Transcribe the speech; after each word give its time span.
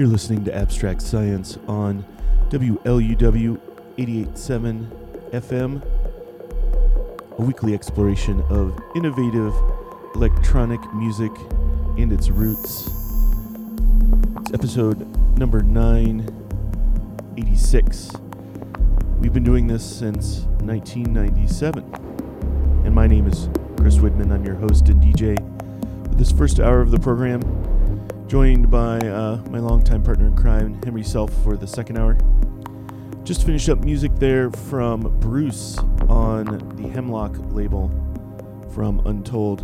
You're 0.00 0.08
listening 0.08 0.44
to 0.46 0.56
Abstract 0.56 1.02
Science 1.02 1.58
on 1.68 2.06
WLUW 2.48 3.60
887 3.98 4.90
FM, 5.30 5.82
a 7.38 7.42
weekly 7.42 7.74
exploration 7.74 8.40
of 8.48 8.82
innovative 8.96 9.52
electronic 10.14 10.80
music 10.94 11.30
and 11.98 12.10
its 12.14 12.30
roots. 12.30 12.86
It's 14.40 14.54
episode 14.54 15.06
number 15.36 15.60
986. 15.60 18.12
We've 19.18 19.34
been 19.34 19.44
doing 19.44 19.66
this 19.66 19.84
since 19.84 20.44
1997. 20.62 21.84
And 22.86 22.94
my 22.94 23.06
name 23.06 23.26
is 23.26 23.50
Chris 23.76 23.98
Widman. 23.98 24.32
I'm 24.32 24.46
your 24.46 24.54
host 24.54 24.88
and 24.88 25.02
DJ. 25.02 25.36
For 26.08 26.14
this 26.14 26.32
first 26.32 26.58
hour 26.58 26.80
of 26.80 26.90
the 26.90 26.98
program, 26.98 27.42
joined 28.30 28.70
by 28.70 28.96
uh, 28.98 29.42
my 29.50 29.58
longtime 29.58 30.04
partner 30.04 30.28
in 30.28 30.36
crime, 30.36 30.80
Henry 30.84 31.02
Self, 31.02 31.32
for 31.42 31.56
the 31.56 31.66
second 31.66 31.98
hour. 31.98 32.16
Just 33.24 33.44
finished 33.44 33.68
up 33.68 33.80
music 33.80 34.12
there 34.20 34.52
from 34.52 35.18
Bruce 35.18 35.76
on 36.08 36.44
the 36.76 36.88
Hemlock 36.90 37.34
label 37.52 37.90
from 38.72 39.04
Untold. 39.04 39.62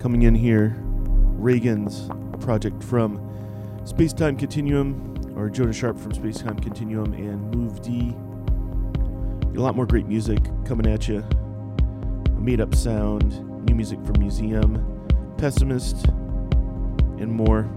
Coming 0.00 0.22
in 0.22 0.34
here 0.34 0.74
Reagenz 1.38 2.08
project 2.40 2.82
from 2.82 3.20
Space 3.84 4.14
Time 4.14 4.38
Continuum, 4.38 5.34
or 5.36 5.50
Jonah 5.50 5.74
Sharp 5.74 5.98
from 5.98 6.14
Space 6.14 6.38
Time 6.38 6.58
Continuum, 6.58 7.12
and 7.12 7.54
Move 7.54 7.82
D. 7.82 8.16
A 9.54 9.60
lot 9.60 9.76
more 9.76 9.84
great 9.84 10.06
music 10.06 10.42
coming 10.64 10.86
at 10.86 11.06
you. 11.06 11.18
A 11.18 12.40
made 12.40 12.62
up 12.62 12.74
sound, 12.74 13.66
new 13.66 13.74
music 13.74 14.02
from 14.06 14.14
Lusine, 14.14 14.95
Pessimist, 15.38 16.06
and 17.18 17.30
more. 17.30 17.68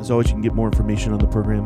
As 0.00 0.10
always, 0.10 0.28
you 0.28 0.34
can 0.34 0.42
get 0.42 0.54
more 0.54 0.66
information 0.66 1.12
on 1.12 1.18
the 1.18 1.26
program 1.26 1.64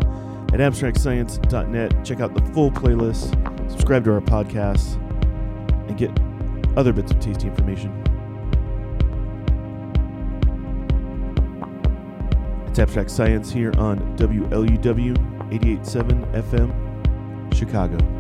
at 0.53 0.61
abstractscience.net. 0.61 2.05
Check 2.05 2.21
out 2.21 2.35
the 2.35 2.43
full 2.53 2.71
playlist, 2.71 3.31
subscribe 3.71 4.05
to 4.05 4.13
our 4.13 4.21
podcast, 4.21 4.97
and 5.89 5.97
get 5.97 6.11
other 6.77 6.93
bits 6.93 7.13
of 7.13 7.21
tasty 7.21 7.47
information. 7.47 7.91
It's 12.69 12.79
Abstract 12.79 13.11
Science 13.11 13.51
here 13.51 13.73
on 13.79 13.99
WLUW 14.17 15.17
887 15.53 16.25
FM, 16.33 17.55
Chicago. 17.55 18.20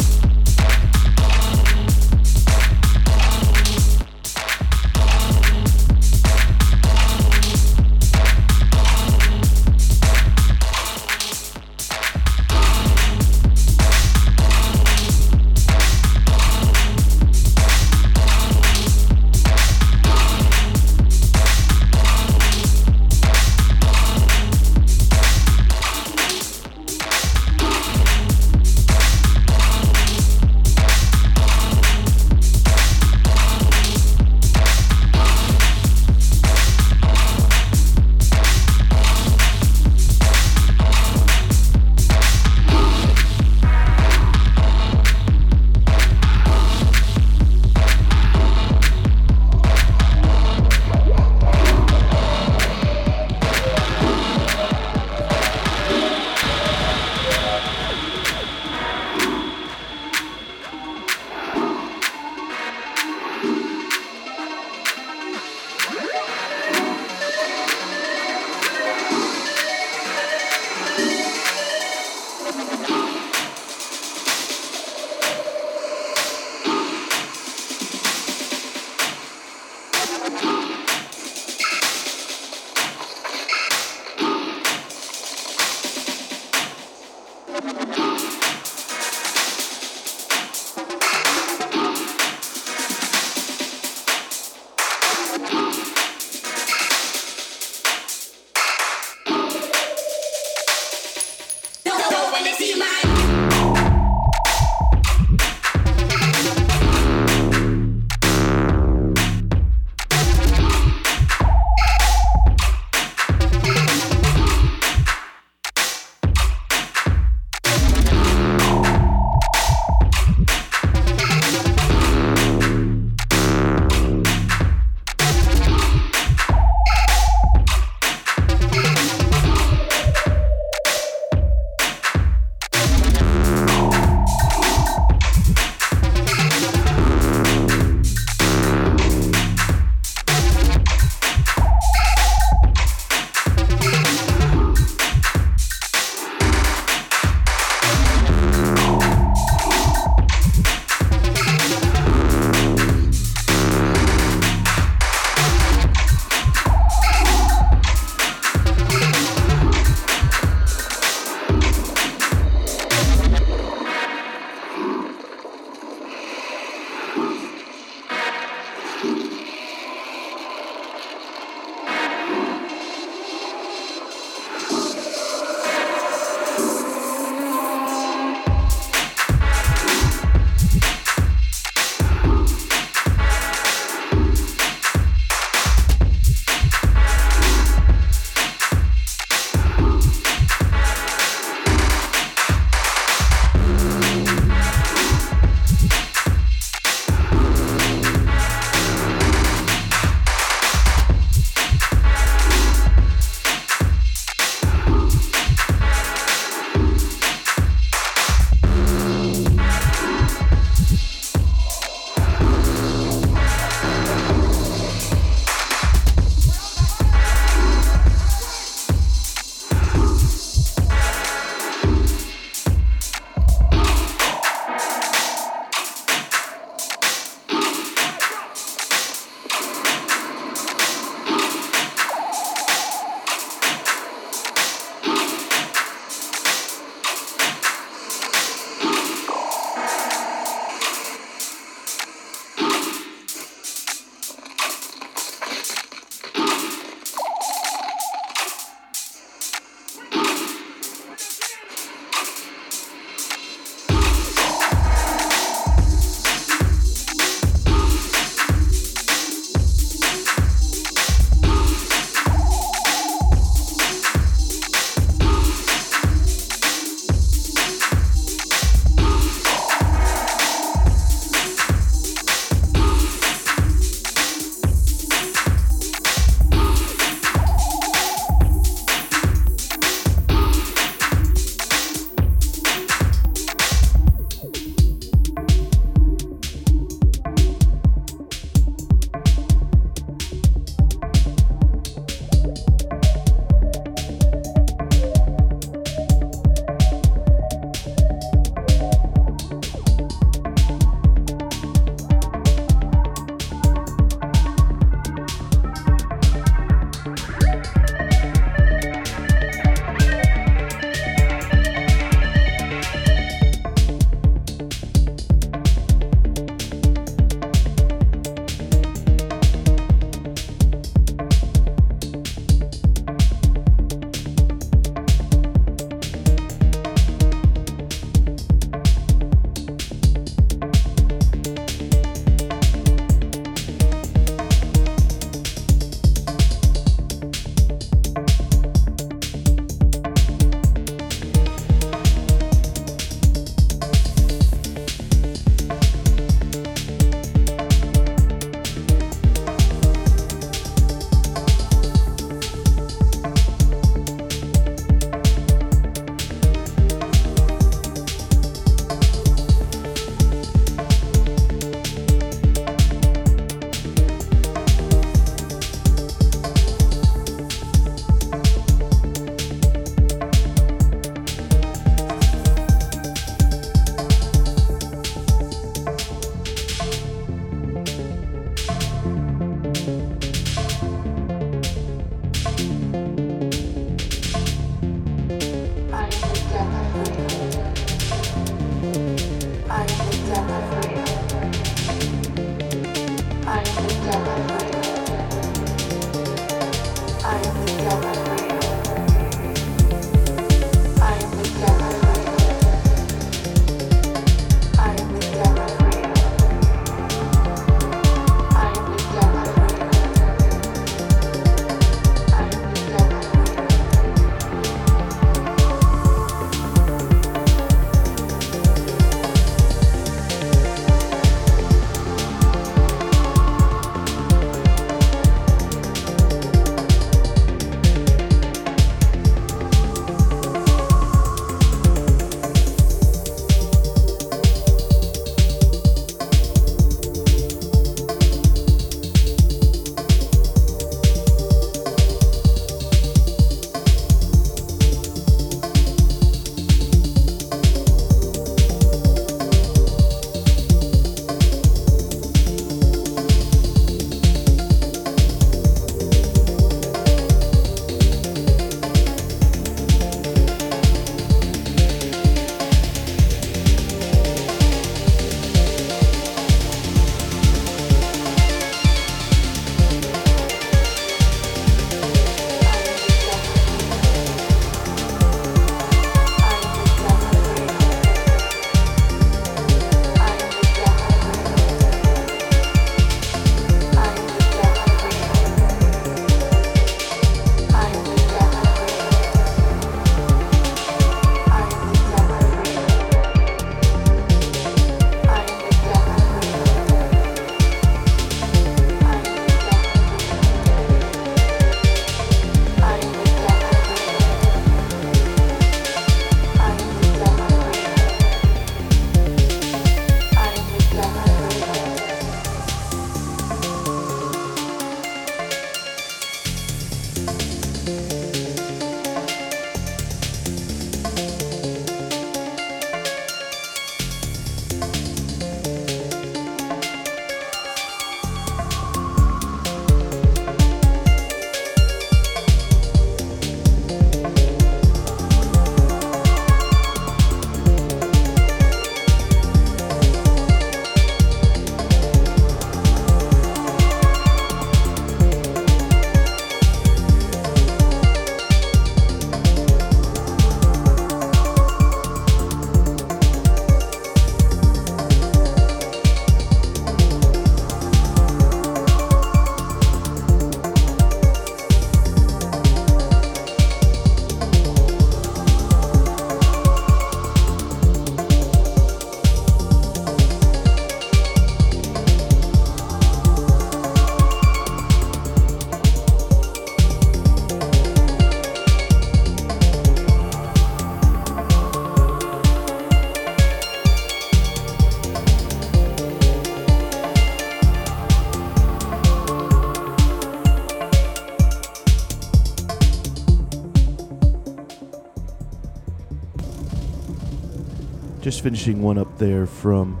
Finishing 598.46 598.80
one 598.80 598.96
up 598.96 599.18
there 599.18 599.44
from 599.44 600.00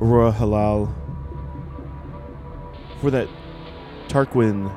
Aurora 0.00 0.30
Halal 0.30 0.94
for 3.00 3.10
that 3.10 3.28
Tarquin 4.06 4.70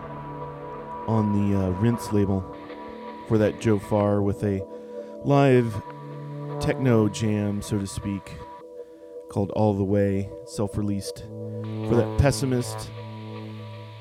on 1.08 1.32
the 1.52 1.60
uh, 1.60 1.70
Rinse 1.74 2.12
label 2.12 2.58
for 3.28 3.38
that 3.38 3.62
Joe 3.62 3.78
Farr 3.78 4.24
with 4.24 4.44
a 4.44 4.66
live 5.24 5.80
techno 6.60 7.08
jam, 7.08 7.62
so 7.62 7.78
to 7.78 7.86
speak, 7.86 8.34
called 9.30 9.52
All 9.52 9.76
the 9.76 9.84
Way, 9.84 10.32
self 10.48 10.76
released 10.76 11.20
for 11.20 11.94
that 11.94 12.18
Pessimist 12.18 12.90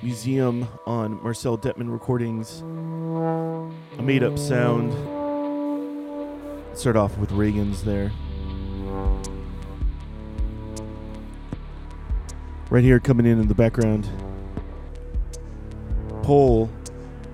Museum 0.02 0.66
on 0.86 1.22
Marcel 1.22 1.58
Dettmann 1.58 1.92
Recordings. 1.92 2.62
A 3.98 4.02
made 4.02 4.22
up 4.22 4.38
sound. 4.38 4.94
Start 6.74 6.96
off 6.96 7.18
with 7.18 7.28
Reagenz 7.28 7.82
there. 7.82 8.10
Right 12.76 12.84
here, 12.84 13.00
coming 13.00 13.24
in 13.24 13.40
in 13.40 13.48
the 13.48 13.54
background, 13.54 14.06
Pole 16.22 16.70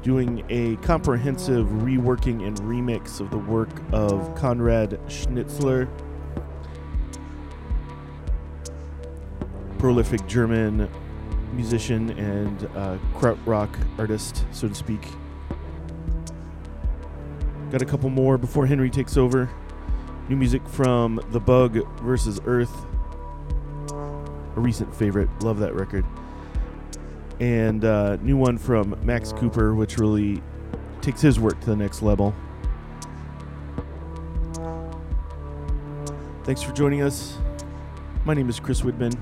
doing 0.05 0.45
a 0.49 0.77
comprehensive 0.87 1.67
reworking 1.67 2.47
and 2.47 2.57
remix 2.61 3.19
of 3.19 3.33
the 3.33 3.39
work 3.39 3.69
of 3.91 4.37
Conrad 4.37 5.01
Schnitzler, 5.09 5.89
prolific 9.79 10.25
German 10.29 10.89
musician 11.55 12.11
and 12.11 12.65
uh, 12.77 12.97
krautrock 13.17 13.69
artist, 13.99 14.45
so 14.53 14.69
to 14.69 14.75
speak. 14.77 15.05
Got 17.73 17.83
a 17.83 17.85
couple 17.85 18.11
more 18.11 18.39
before 18.39 18.65
Henry 18.65 18.91
takes 18.91 19.17
over. 19.17 19.51
New 20.29 20.37
music 20.37 20.65
from 20.69 21.21
The 21.33 21.41
Bug 21.41 21.85
versus 21.99 22.41
Earth, 22.47 22.87
a 24.57 24.61
recent 24.61 24.95
favorite. 24.95 25.29
Love 25.43 25.59
that 25.59 25.75
record. 25.75 26.05
And 27.41 27.85
uh, 27.85 28.17
new 28.17 28.37
one 28.37 28.59
from 28.59 28.97
Max 29.03 29.33
Cooper, 29.33 29.75
which 29.75 29.99
really 29.99 30.43
takes 31.01 31.21
his 31.21 31.41
work 31.41 31.59
to 31.61 31.67
the 31.67 31.77
next 31.77 32.03
level. 32.03 32.35
Thanks 36.45 36.63
for 36.63 36.73
joining 36.73 37.03
us. 37.03 37.39
My 38.25 38.35
name 38.35 38.49
is 38.49 38.61
Chris 38.61 38.83
Widman. 38.83 39.17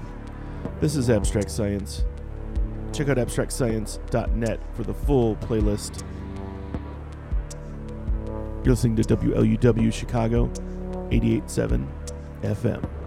This 0.80 0.96
is 0.96 1.08
Abstract 1.08 1.50
Science. 1.50 2.04
Check 2.92 3.08
out 3.08 3.16
abstractscience.net 3.16 4.60
for 4.74 4.82
the 4.82 4.94
full 4.94 5.36
playlist. 5.36 6.02
You're 8.64 8.74
listening 8.74 8.96
to 8.96 9.16
WLUW 9.16 9.92
Chicago 9.92 10.50
887 11.10 11.88
FM. 12.42 12.99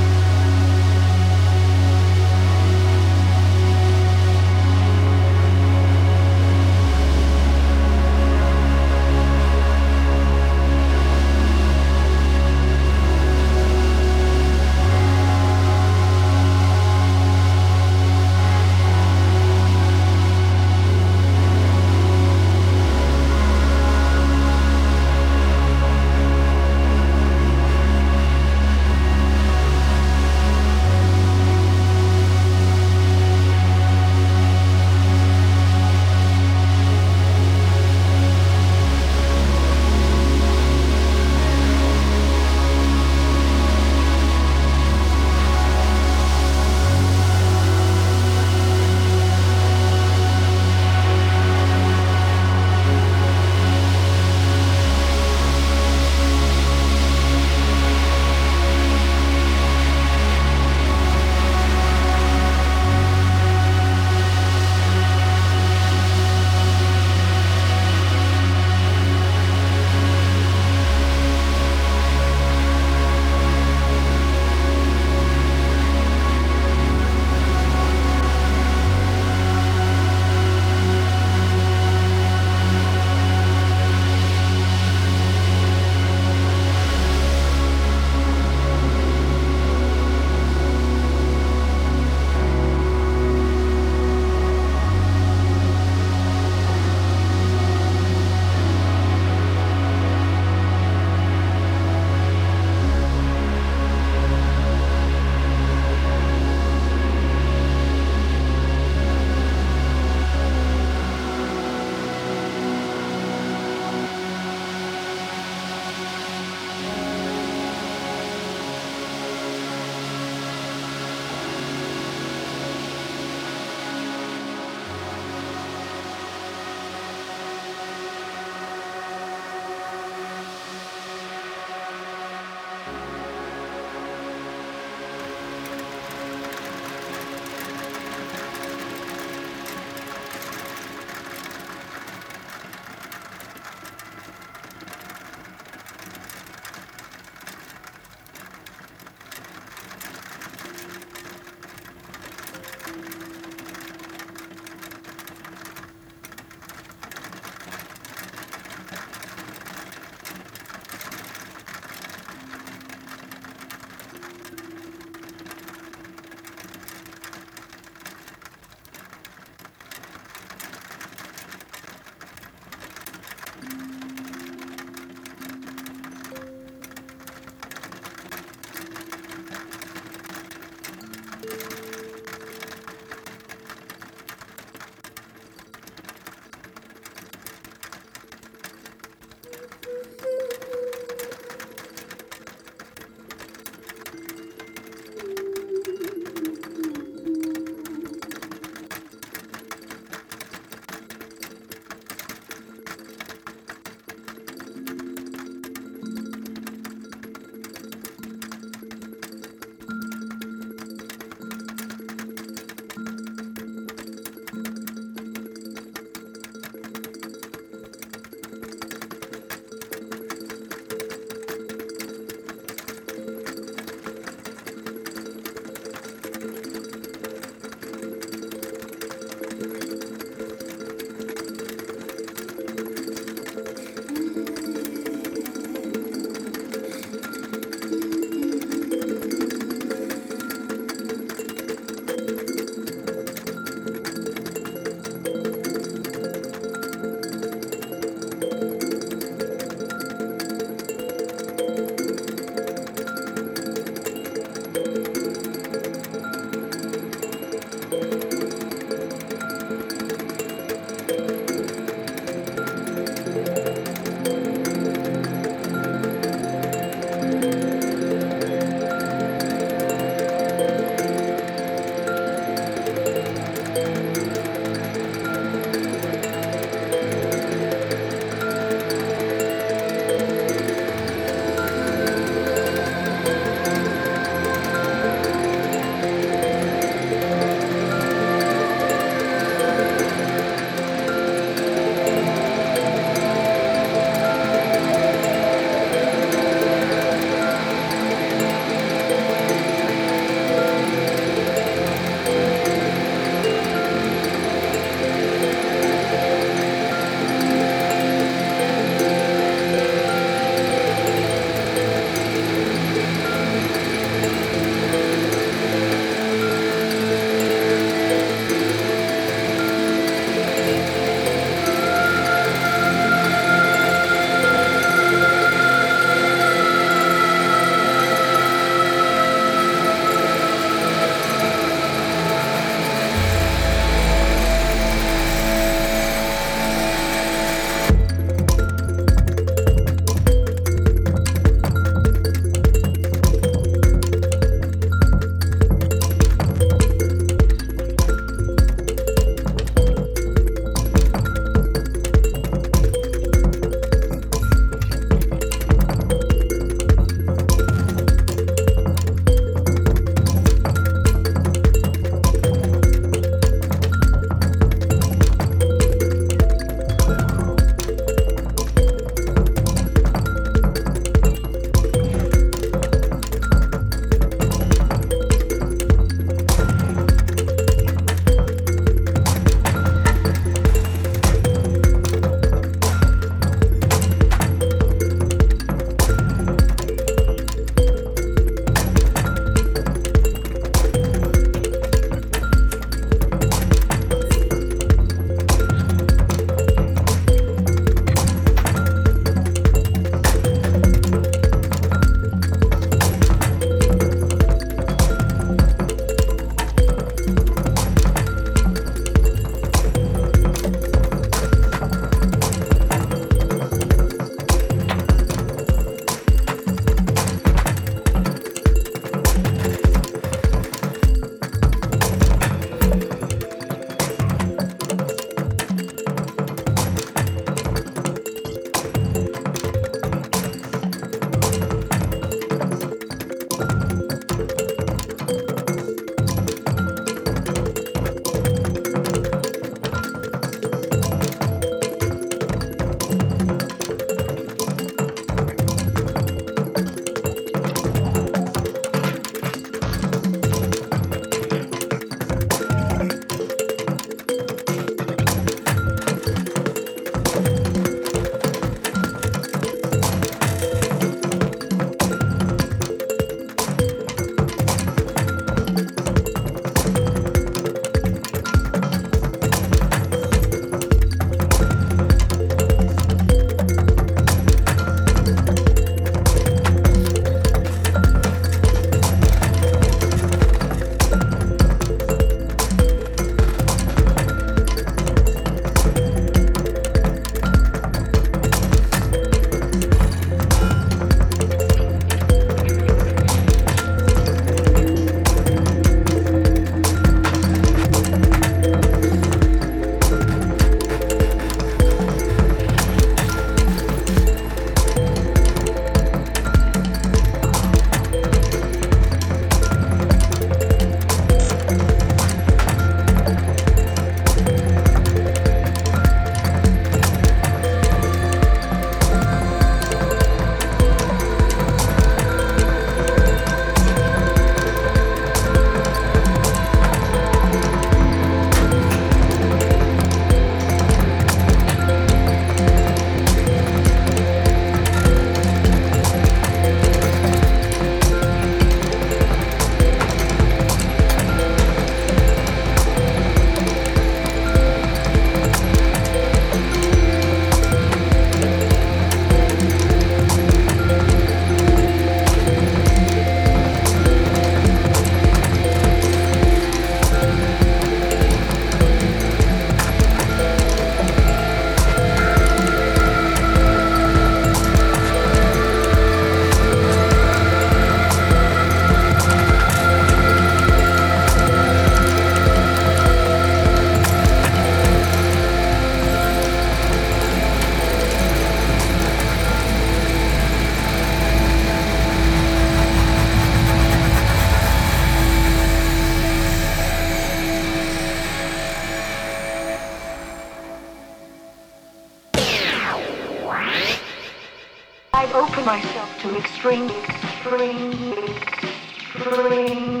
Extreme, 596.40 596.90
extreme, 596.90 598.12
extreme 598.14 600.00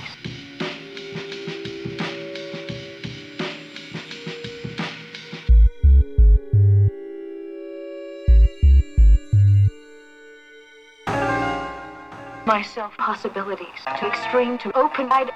myself 12.46 12.98
possibilities 12.98 13.68
to 14.00 14.08
extreme 14.08 14.58
to 14.58 14.76
open-eyed 14.76 15.30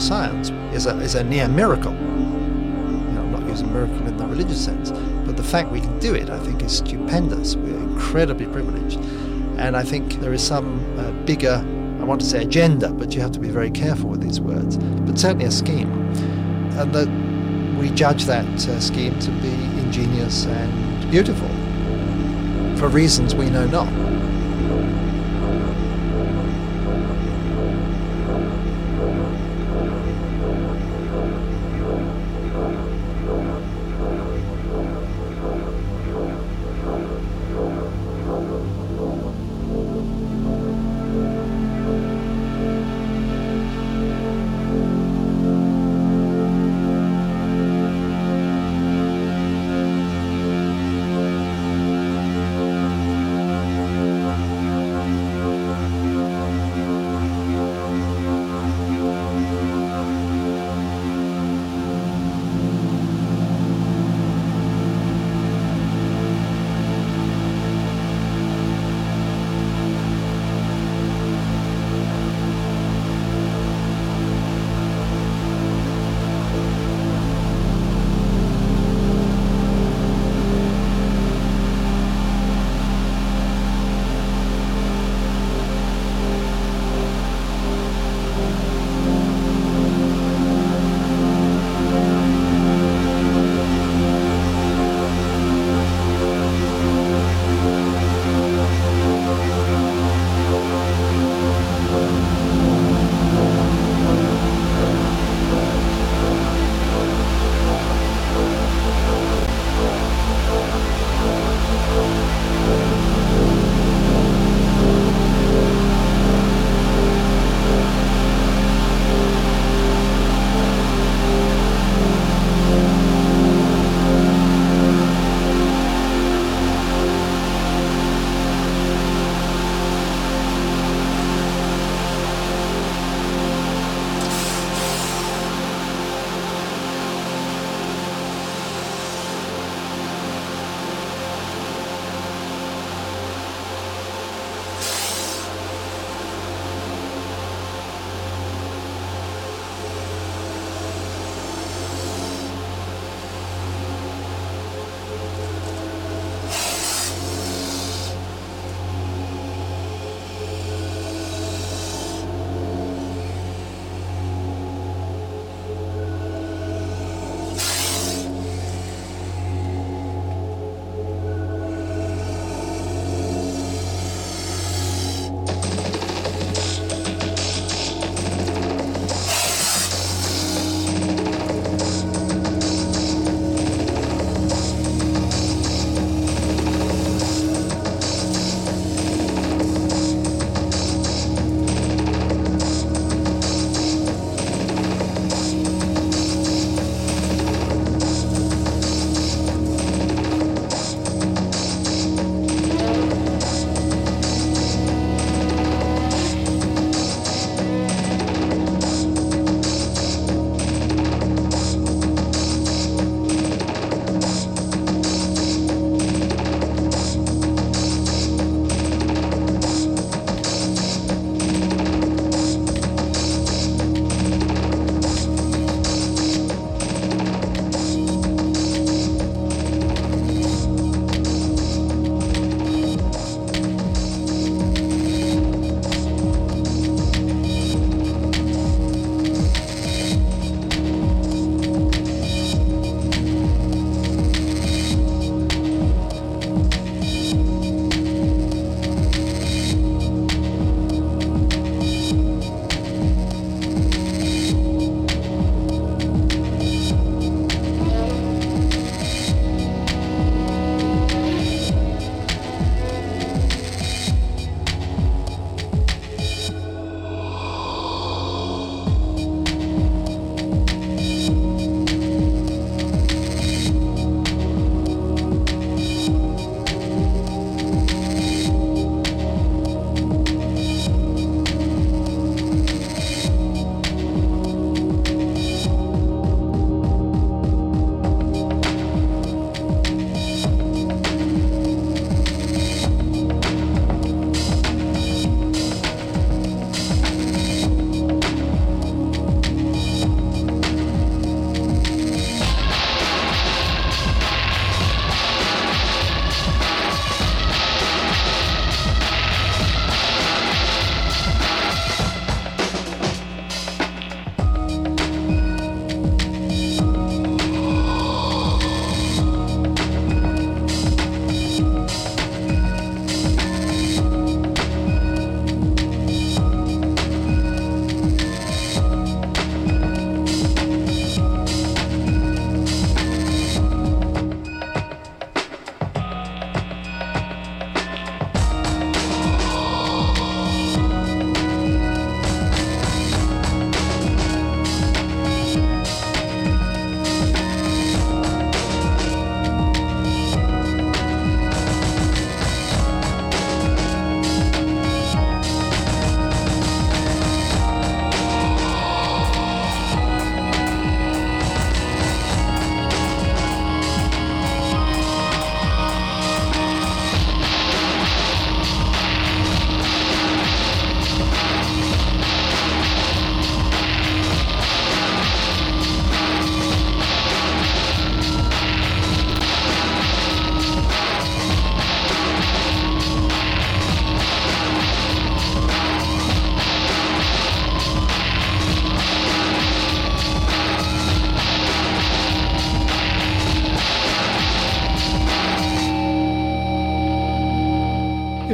science 0.00 0.50
is 0.74 0.86
a, 0.86 0.98
is 0.98 1.14
a 1.14 1.24
near 1.24 1.48
miracle 1.48 1.96
not 3.28 3.48
using 3.48 3.72
miracle 3.72 4.06
in 4.06 4.16
the 4.16 4.26
religious 4.26 4.62
sense. 4.62 4.90
But 5.26 5.36
the 5.36 5.42
fact 5.42 5.70
we 5.70 5.80
can 5.80 5.98
do 5.98 6.14
it, 6.14 6.30
I 6.30 6.38
think, 6.40 6.62
is 6.62 6.78
stupendous. 6.78 7.56
We're 7.56 7.76
incredibly 7.76 8.46
privileged. 8.46 8.98
And 9.58 9.76
I 9.76 9.82
think 9.82 10.14
there 10.20 10.32
is 10.32 10.42
some 10.42 10.98
uh, 10.98 11.10
bigger, 11.24 11.64
I 12.00 12.04
want 12.04 12.20
to 12.20 12.26
say 12.26 12.42
agenda, 12.42 12.90
but 12.90 13.14
you 13.14 13.20
have 13.20 13.32
to 13.32 13.40
be 13.40 13.48
very 13.48 13.70
careful 13.70 14.10
with 14.10 14.20
these 14.20 14.40
words, 14.40 14.76
but 14.76 15.18
certainly 15.18 15.46
a 15.46 15.50
scheme. 15.50 15.90
And 16.78 16.92
that 16.94 17.08
we 17.78 17.90
judge 17.90 18.24
that 18.24 18.46
uh, 18.46 18.80
scheme 18.80 19.18
to 19.20 19.30
be 19.30 19.52
ingenious 19.80 20.46
and 20.46 21.10
beautiful 21.10 21.48
for 22.76 22.88
reasons 22.88 23.34
we 23.34 23.50
know 23.50 23.66
not. 23.66 23.88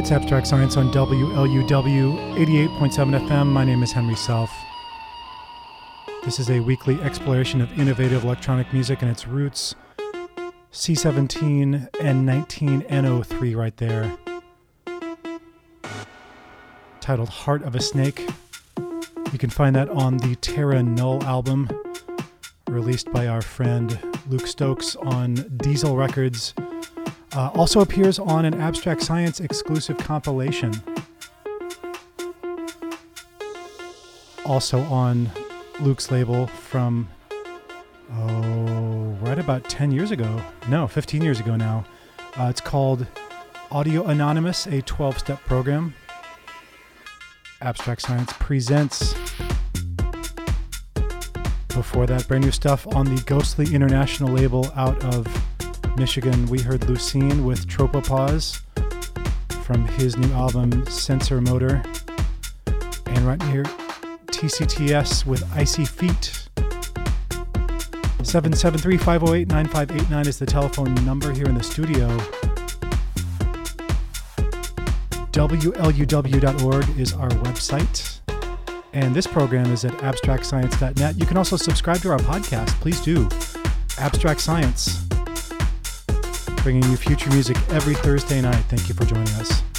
It's 0.05 0.13
Abstract 0.13 0.47
Science 0.47 0.77
on 0.77 0.93
WLUW 0.93 2.37
88.7 2.37 3.27
FM. 3.27 3.47
My 3.47 3.65
name 3.65 3.83
is 3.83 3.91
Henry 3.91 4.15
Self. 4.15 4.55
This 6.27 6.39
is 6.39 6.51
a 6.51 6.61
weekly 6.61 7.01
exploration 7.01 7.63
of 7.63 7.73
innovative 7.81 8.23
electronic 8.23 8.71
music 8.71 9.01
and 9.01 9.11
its 9.11 9.27
roots. 9.27 9.75
C17 10.71 11.89
and 12.03 12.29
19N03 12.29 13.57
right 13.57 13.75
there. 13.79 14.15
Titled 17.01 17.31
Heart 17.31 17.63
of 17.63 17.75
a 17.75 17.81
Snake. 17.81 18.29
You 19.33 19.39
can 19.39 19.49
find 19.49 19.75
that 19.75 19.89
on 19.89 20.19
the 20.19 20.37
Terra 20.37 20.83
Null 20.83 21.23
album, 21.23 21.67
released 22.69 23.11
by 23.11 23.27
our 23.27 23.41
friend 23.41 23.99
Luke 24.29 24.47
Stokes 24.47 24.97
on 24.97 25.37
Diesel 25.57 25.97
Records. 25.97 26.53
Uh, 27.35 27.51
also 27.55 27.81
appears 27.81 28.21
on 28.21 28.45
an 28.45 28.55
Abstract 28.61 29.03
Science 29.03 29.41
exclusive 29.41 29.99
compilation. 29.99 30.73
Also 34.47 34.81
on 34.83 35.29
Luke's 35.81 36.13
label 36.13 36.47
from, 36.47 37.09
oh, 38.13 39.17
right 39.21 39.39
about 39.41 39.65
10 39.69 39.91
years 39.91 40.13
ago. 40.13 40.41
No, 40.69 40.87
15 40.87 41.23
years 41.23 41.41
ago 41.41 41.57
now. 41.57 41.85
Uh, 42.39 42.45
it's 42.45 42.61
called 42.61 43.05
Audio 43.73 44.05
Anonymous, 44.07 44.67
a 44.67 44.81
12 44.83 45.19
step 45.19 45.41
program. 45.41 45.93
Abstract 47.61 48.03
Science 48.03 48.33
presents. 48.35 49.15
Before 51.69 52.07
that, 52.07 52.29
brand 52.29 52.45
new 52.45 52.53
stuff 52.53 52.87
on 52.95 53.13
the 53.13 53.21
Ghostly 53.23 53.75
International 53.75 54.31
label 54.31 54.71
out 54.77 55.03
of 55.13 55.27
Michigan, 55.97 56.47
we 56.47 56.61
heard 56.61 56.81
Lusine 56.83 57.45
with 57.45 57.69
Tropopause 57.69 58.61
from 59.65 59.87
his 59.87 60.17
new 60.17 60.33
album 60.33 60.73
Sensorimotor. 60.87 61.85
And 63.07 63.19
right 63.21 63.41
here, 63.45 63.63
TCTS 64.27 65.25
with 65.25 65.45
Icy 65.55 65.85
Feet. 65.85 66.49
773 68.25 68.97
508 68.97 69.49
9589 69.49 70.27
is 70.27 70.39
the 70.39 70.47
telephone 70.47 70.95
number 71.07 71.33
here 71.33 71.47
in 71.47 71.55
the 71.55 71.63
studio. 71.63 72.09
WLUW.org 75.31 76.99
is 76.99 77.13
our 77.13 77.29
website. 77.29 78.21
And 78.93 79.15
this 79.15 79.29
program 79.29 79.73
is 79.73 79.85
at 79.85 79.93
abstractscience.net. 79.99 81.19
You 81.19 81.27
can 81.27 81.37
also 81.37 81.57
subscribe 81.57 81.99
to 81.99 82.11
our 82.11 82.19
podcast. 82.19 82.69
Please 82.81 83.01
do. 83.01 83.29
Abstract 83.97 84.41
Science 84.41 85.05
bringing 86.65 86.91
you 86.91 86.97
future 86.97 87.29
music 87.29 87.59
every 87.73 87.95
Thursday 87.95 88.41
night. 88.41 88.65
Thank 88.71 88.89
you 88.89 88.95
for 88.95 89.05
joining 89.05 89.29
us. 89.35 89.74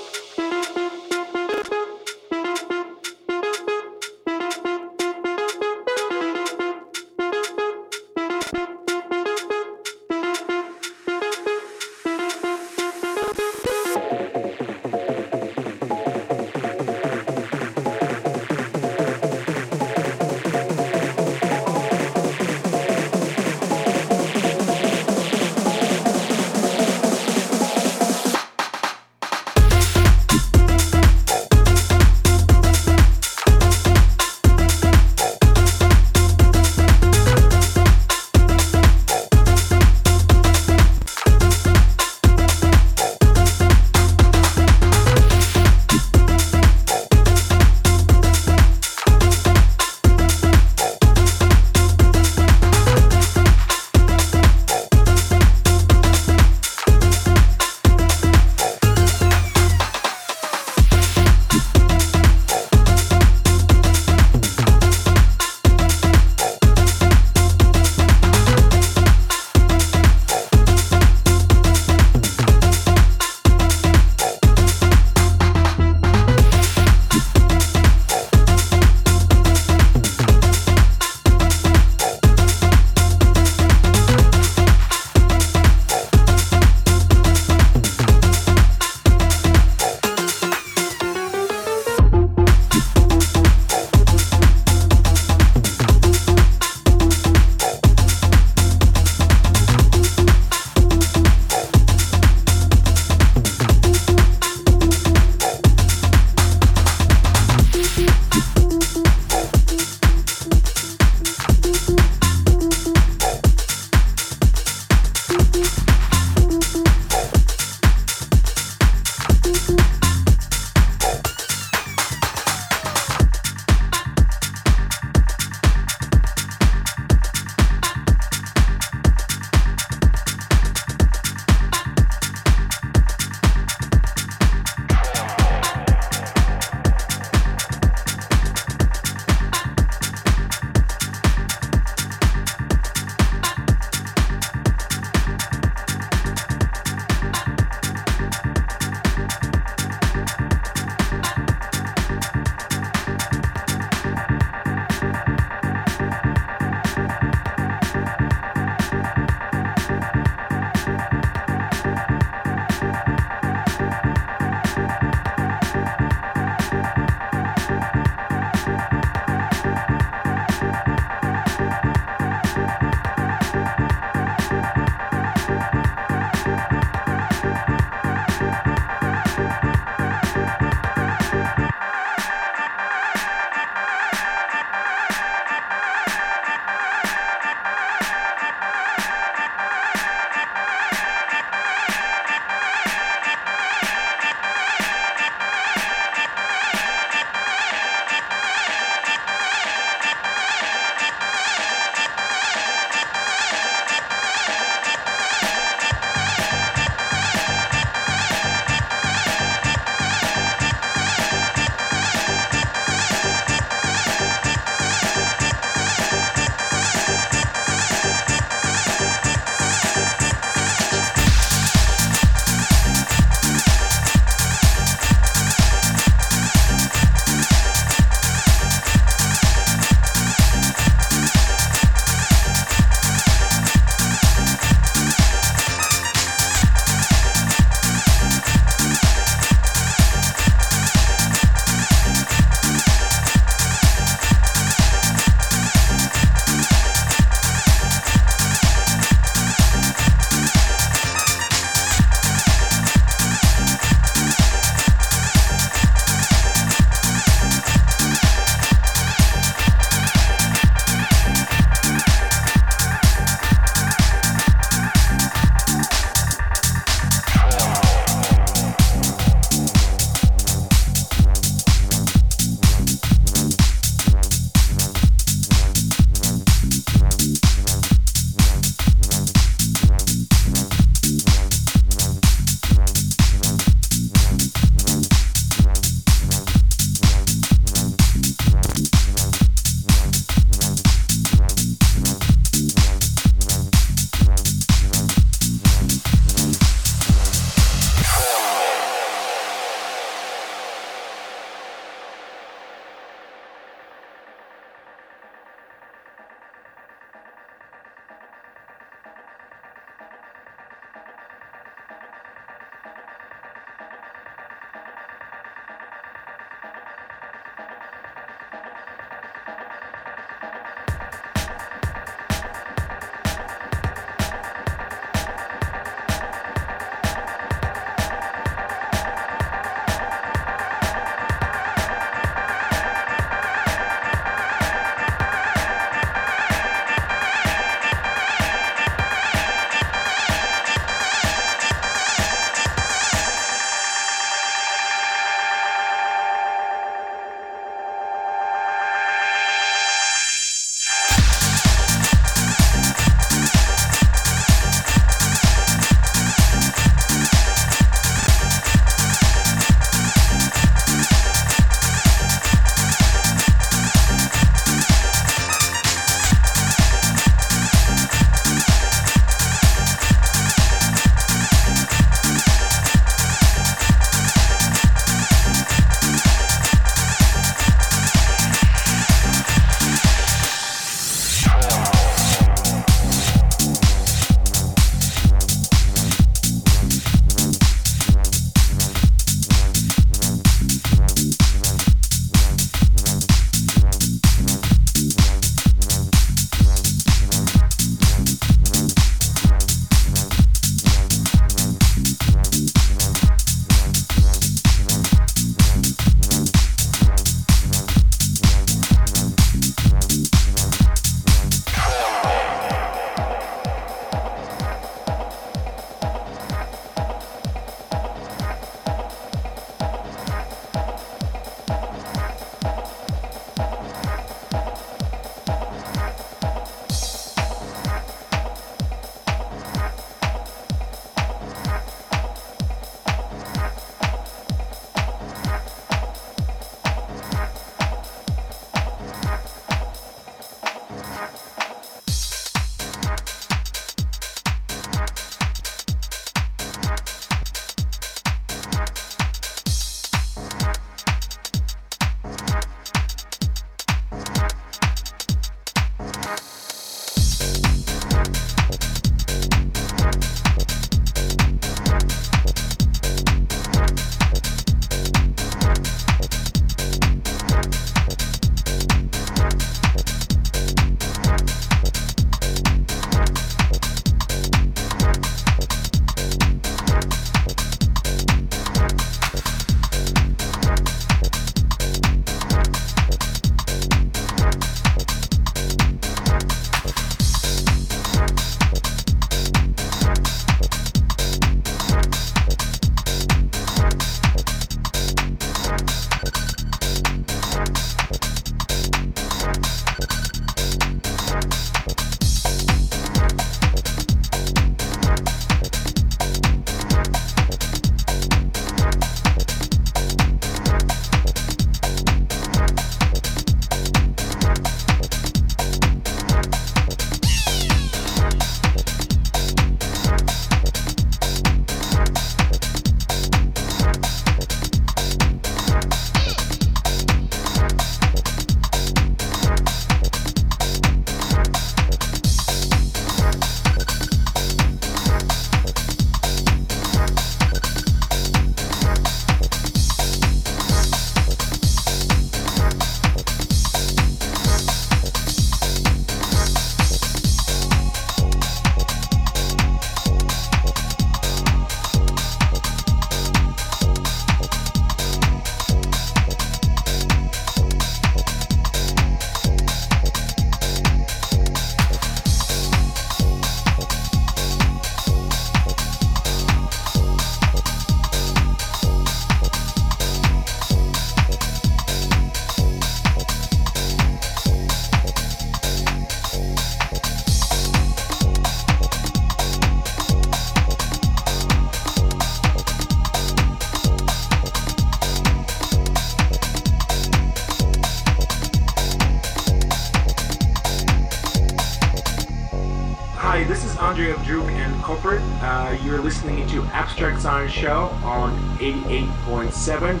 88.7 599.30 600.00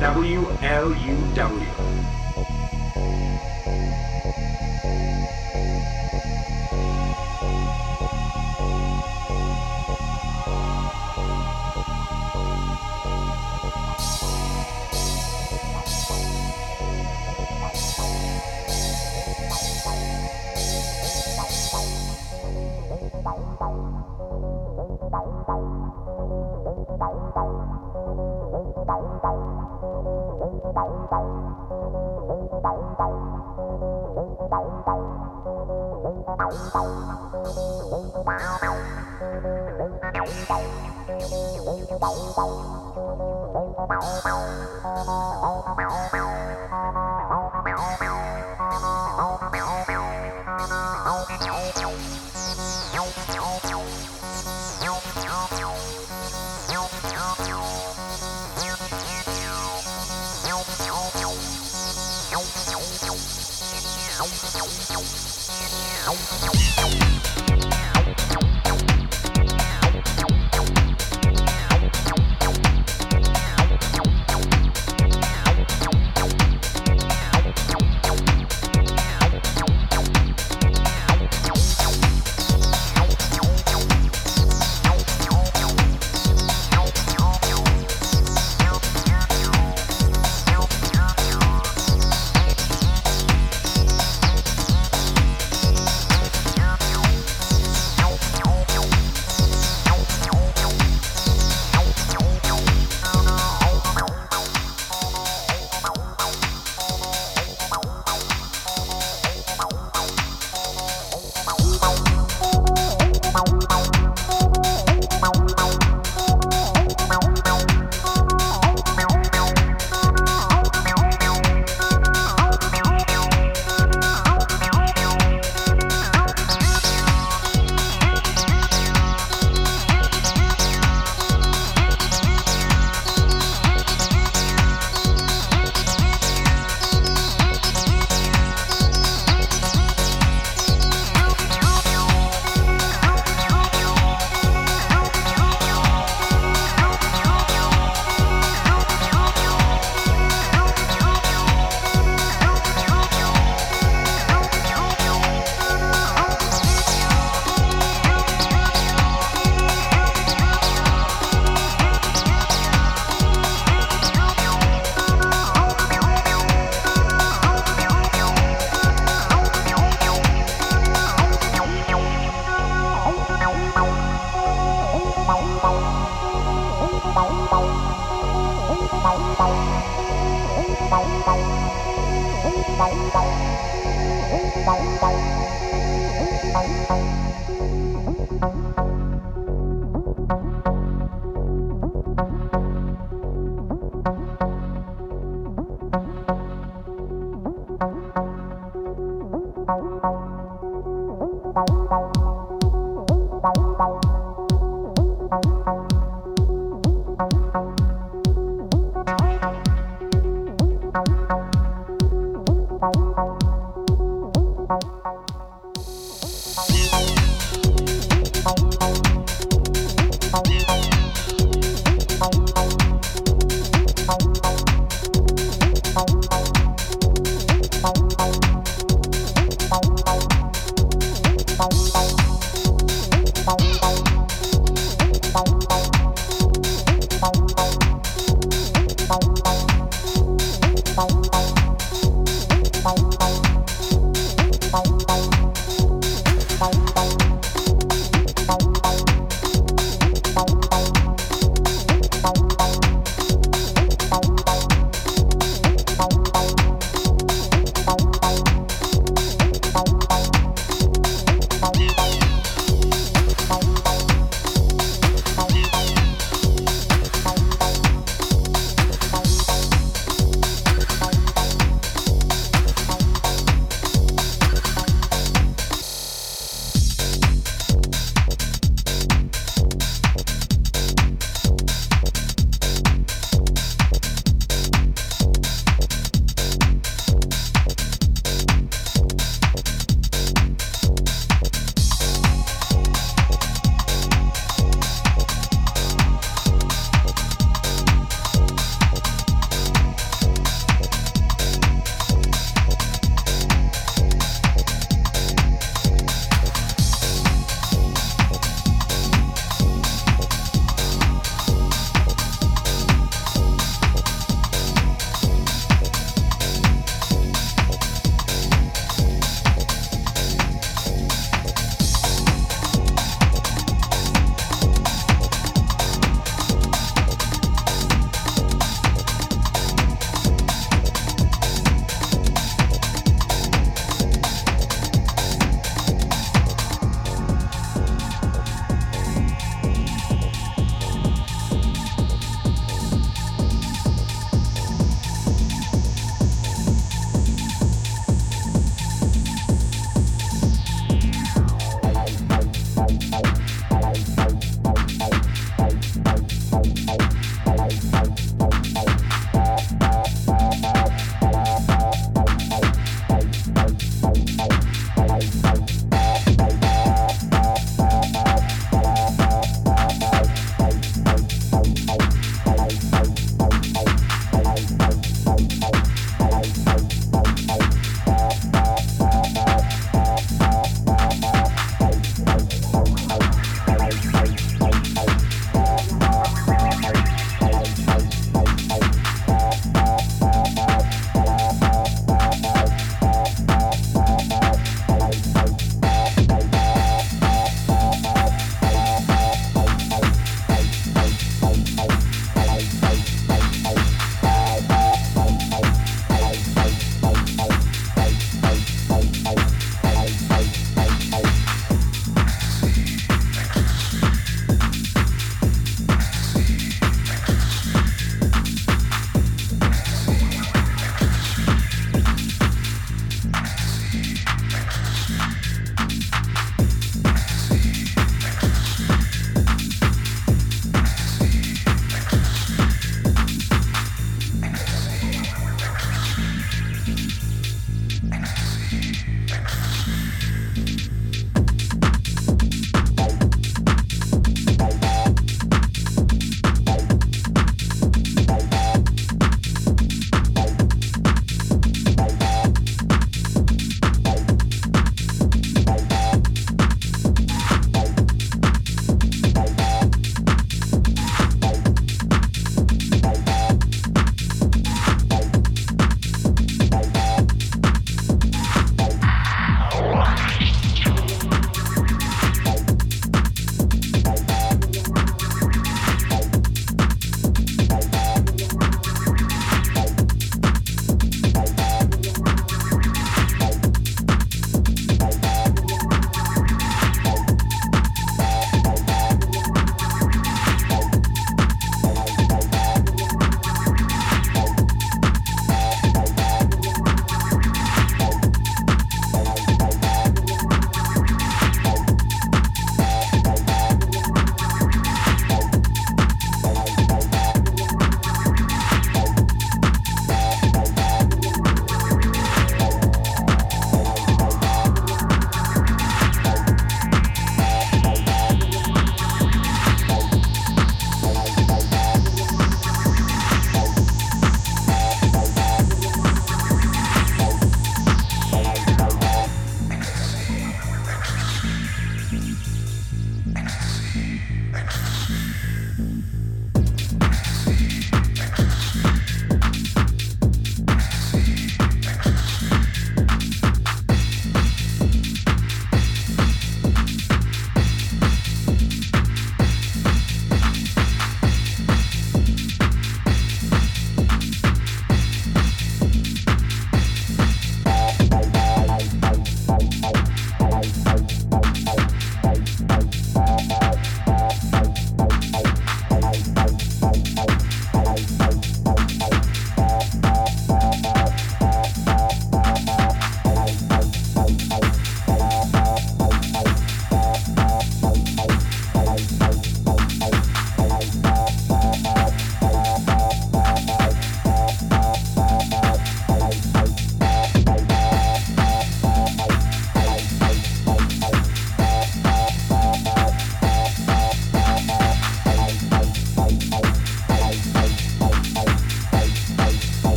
WLUW. 0.00 2.17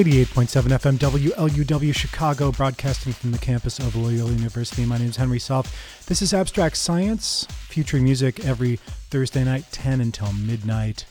88.7 0.00 0.62
FM 0.78 0.96
WLUW 0.96 1.94
Chicago, 1.94 2.50
broadcasting 2.50 3.12
from 3.12 3.32
the 3.32 3.38
campus 3.38 3.78
of 3.78 3.94
Loyola 3.94 4.32
University. 4.32 4.86
My 4.86 4.96
name 4.96 5.10
is 5.10 5.16
Henry 5.16 5.38
Self. 5.38 6.06
This 6.06 6.22
is 6.22 6.32
Abstract 6.32 6.78
Science, 6.78 7.46
featuring 7.50 8.04
music 8.04 8.42
every 8.42 8.76
Thursday 8.76 9.44
night, 9.44 9.66
10 9.72 10.00
until 10.00 10.32
midnight. 10.32 11.04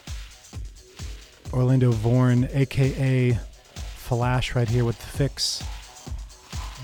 Orlando 1.53 1.91
Voorn, 1.91 2.49
aka 2.51 3.37
Flash, 3.75 4.55
right 4.55 4.67
here 4.67 4.85
with 4.85 4.97
the 4.97 5.05
fix. 5.05 5.63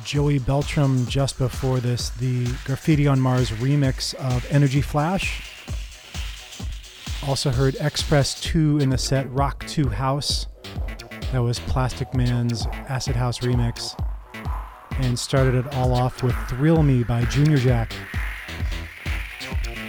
Joey 0.03 0.39
Beltram 0.39 1.09
just 1.09 1.39
before 1.39 1.79
this, 1.79 2.11
the 2.11 2.45
Graffiti 2.65 3.07
on 3.07 3.19
Mars 3.19 3.49
remix 3.49 4.13
of 4.13 4.45
Energy 4.51 4.81
Flash. 4.81 5.41
Also 7.27 7.49
heard 7.49 7.75
X-Press 7.79 8.39
2 8.41 8.77
in 8.77 8.91
the 8.91 8.99
set 8.99 9.27
Rock 9.31 9.65
2 9.65 9.89
House. 9.89 10.45
That 11.35 11.43
was 11.43 11.59
Plastikman's 11.59 12.65
Acid 12.87 13.17
House 13.17 13.39
remix. 13.39 14.01
And 14.99 15.19
started 15.19 15.55
it 15.55 15.75
all 15.75 15.93
off 15.93 16.23
with 16.23 16.33
Thrill 16.47 16.81
Me 16.81 17.03
by 17.03 17.25
Junior 17.25 17.57
Jack. 17.57 17.91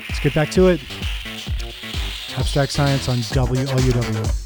Let's 0.08 0.18
get 0.18 0.34
back 0.34 0.50
to 0.50 0.66
it. 0.66 0.80
Abstract 2.36 2.72
Science 2.72 3.08
on 3.08 3.18
WLUW. 3.18 4.45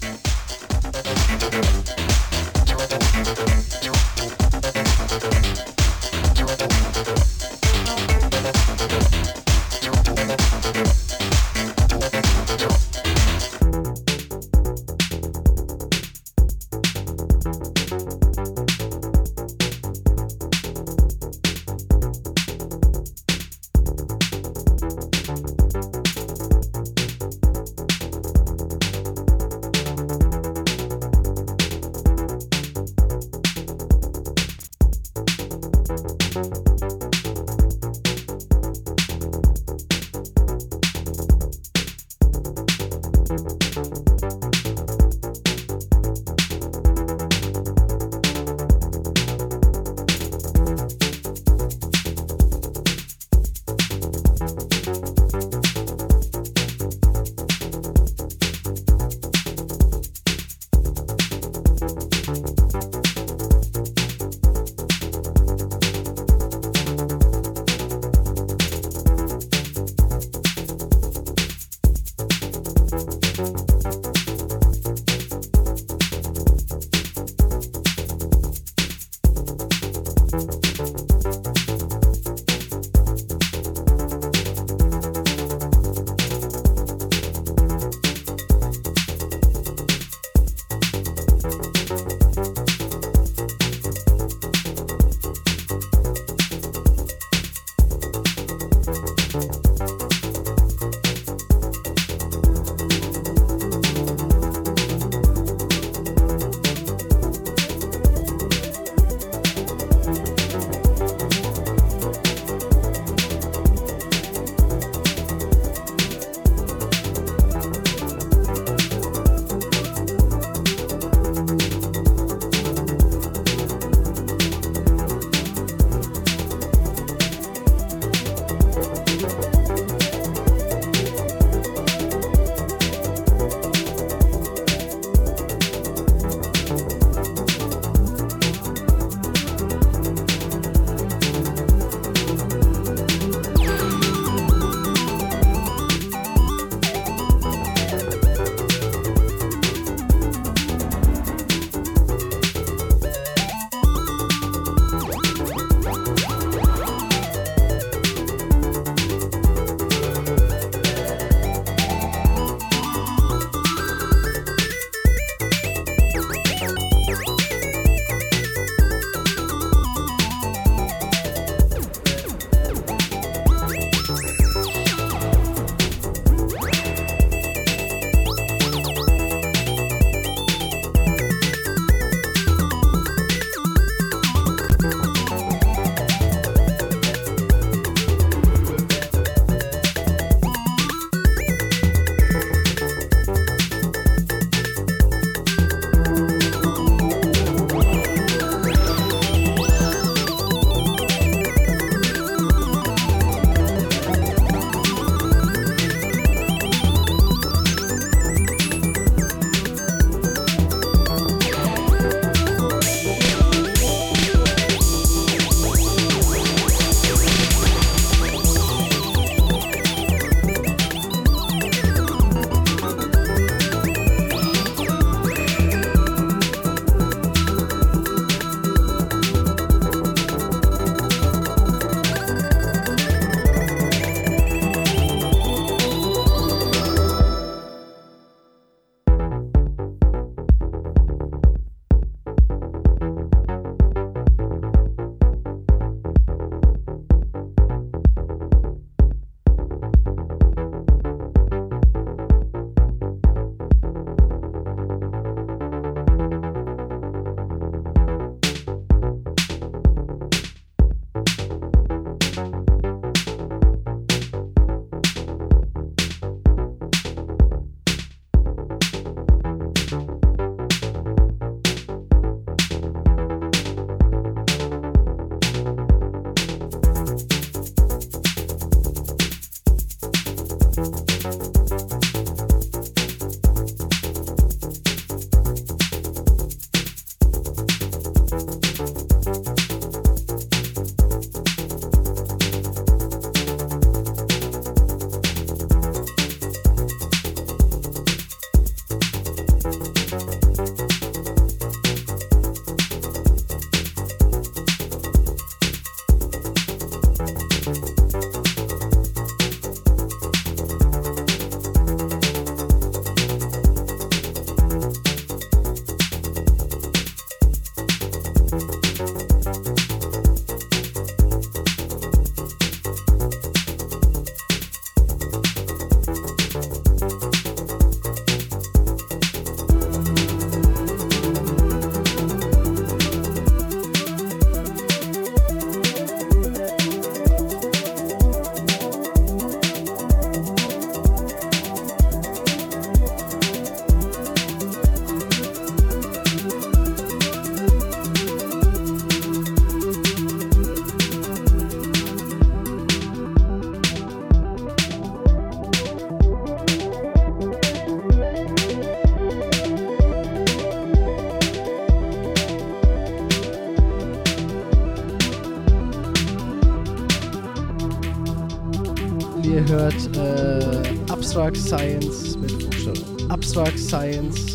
Äh, 371.51 371.57
Abstract 371.57 371.57
Science 371.57 372.37
mit 372.37 372.59
Buchstaben. 372.59 373.31
Abstract 373.31 373.79
Science 373.79 374.50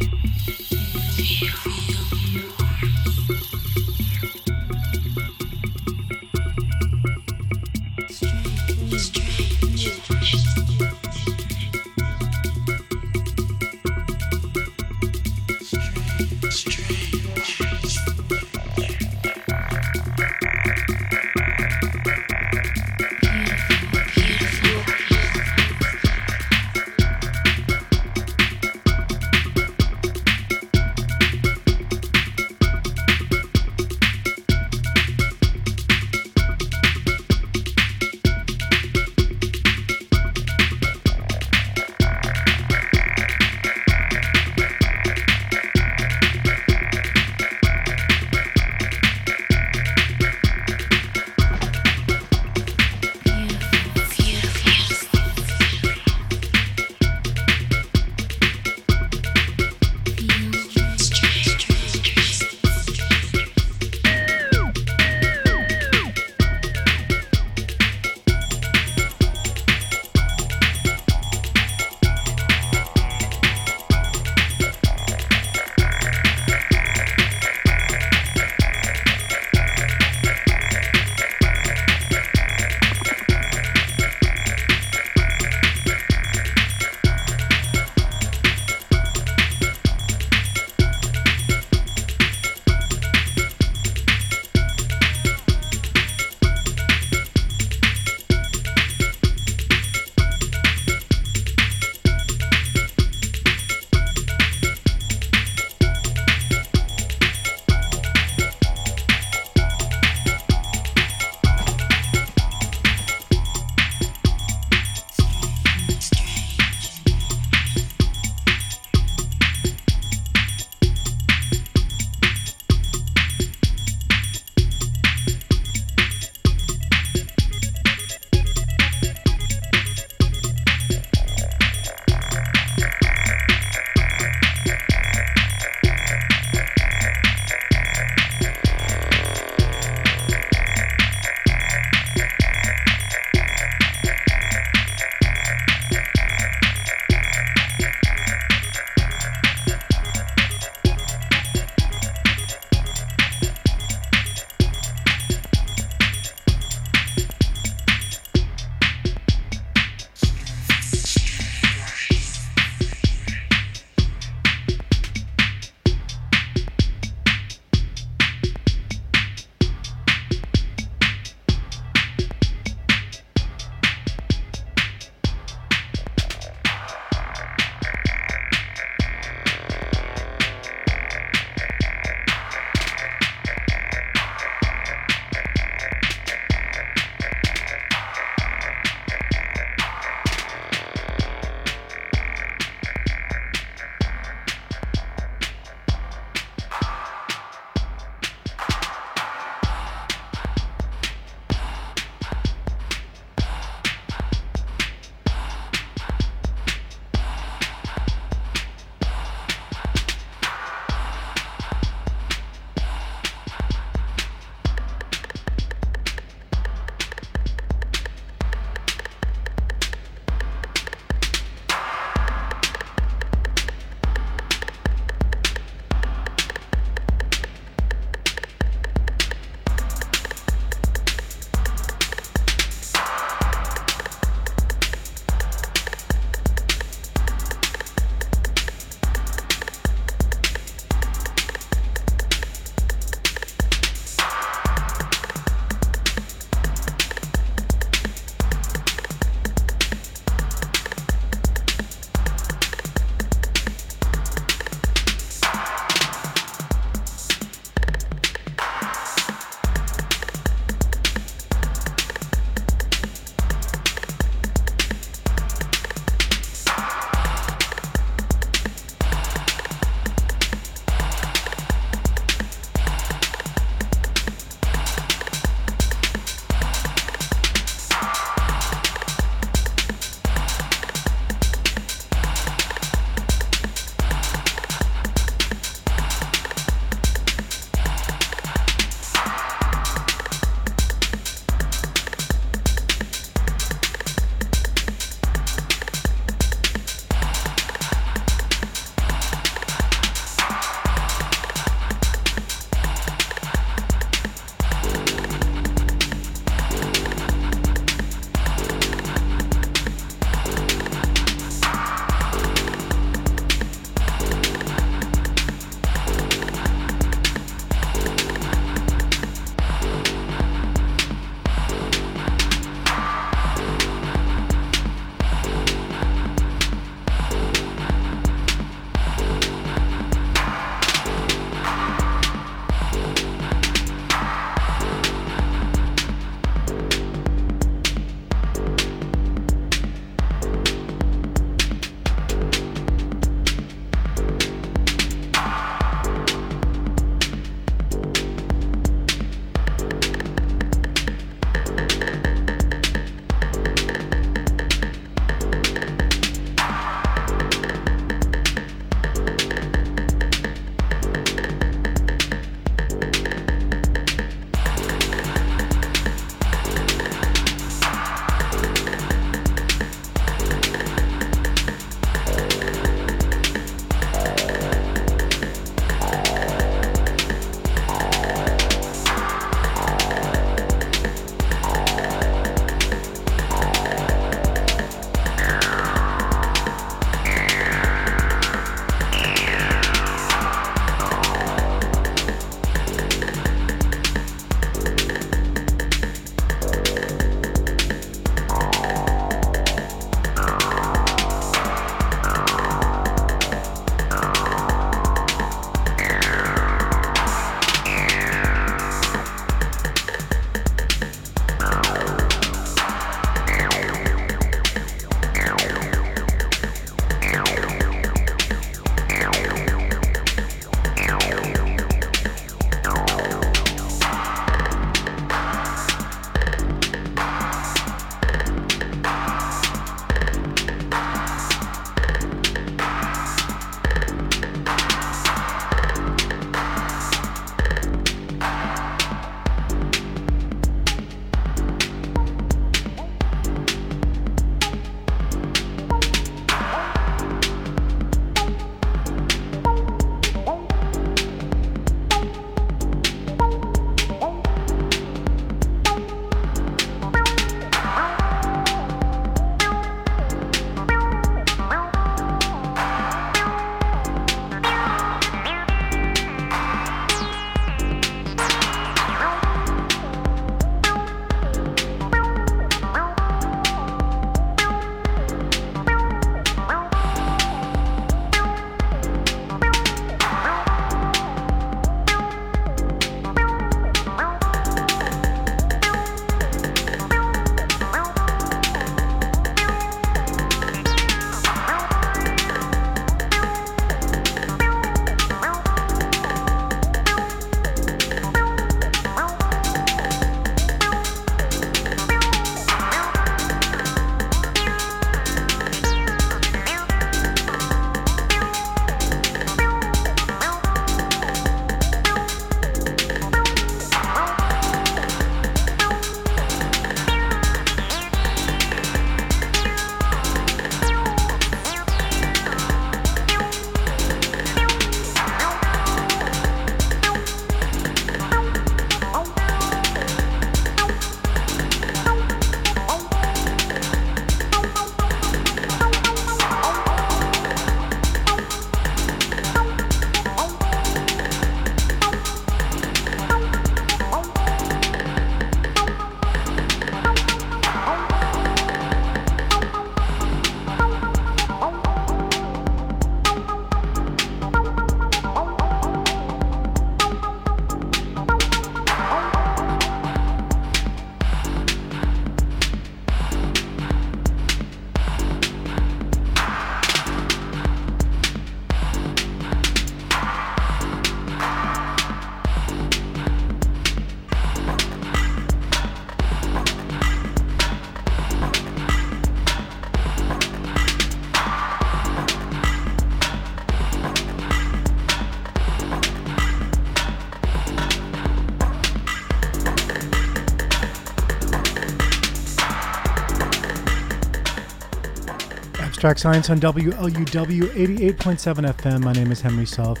Abstract 596.02 596.18
Science 596.18 596.50
on 596.50 596.58
WLUW 596.58 597.62
88.7 597.62 598.74
FM. 598.74 599.04
My 599.04 599.12
name 599.12 599.30
is 599.30 599.40
Henry 599.40 599.64
Self. 599.64 600.00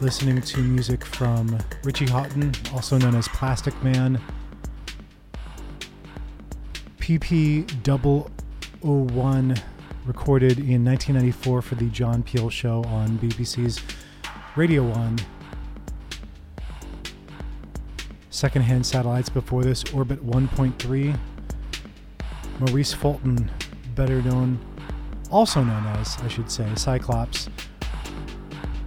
Listening 0.00 0.40
to 0.40 0.60
music 0.62 1.04
from 1.04 1.58
Richie 1.84 2.06
Hawtin, 2.06 2.56
also 2.72 2.96
known 2.96 3.14
as 3.14 3.28
Plastikman. 3.28 4.18
PP 7.00 7.70
001, 8.80 9.56
recorded 10.06 10.58
in 10.58 10.82
1994 10.86 11.60
for 11.60 11.74
the 11.74 11.90
John 11.90 12.22
Peel 12.22 12.48
Show 12.48 12.82
on 12.84 13.18
BBC's 13.18 13.82
Radio 14.56 14.84
1. 14.84 15.18
Secondhand 18.30 18.86
satellites 18.86 19.28
before 19.28 19.64
this, 19.64 19.84
Orbit 19.92 20.26
1.3. 20.26 21.18
Maurice 22.58 22.94
Fulton, 22.94 23.50
better 23.94 24.22
known, 24.22 24.58
also 25.30 25.62
known 25.62 25.86
as, 25.98 26.18
I 26.22 26.28
should 26.28 26.50
say, 26.50 26.68
Syclops, 26.74 27.48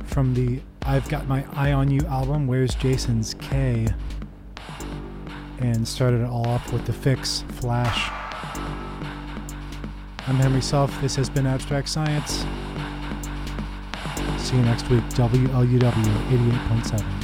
from 0.05 0.33
the 0.33 0.61
I've 0.83 1.07
Got 1.09 1.27
My 1.27 1.45
Eye 1.53 1.71
on 1.71 1.89
You 1.89 2.01
album, 2.07 2.47
Where's 2.47 2.75
Jason's 2.75 3.33
K? 3.35 3.87
And 5.59 5.87
started 5.87 6.21
it 6.21 6.29
all 6.29 6.47
off 6.47 6.73
with 6.73 6.85
the 6.85 6.93
fix, 6.93 7.43
Flash. 7.53 8.09
I'm 10.27 10.35
Henry 10.35 10.61
Self. 10.61 10.99
This 11.01 11.15
has 11.15 11.29
been 11.29 11.45
Abstract 11.45 11.87
Science. 11.87 12.45
See 14.37 14.57
you 14.57 14.63
next 14.63 14.89
week, 14.89 15.03
WLUW 15.09 15.79
88.7. 15.79 17.22